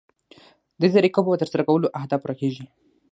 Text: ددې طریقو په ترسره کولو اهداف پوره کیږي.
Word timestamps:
ددې 0.79 0.87
طریقو 0.97 1.25
په 1.27 1.39
ترسره 1.41 1.63
کولو 1.69 1.93
اهداف 1.99 2.19
پوره 2.21 2.35
کیږي. 2.41 2.65